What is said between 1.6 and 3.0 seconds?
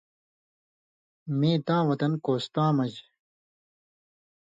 تاں وطن کوستاں مژ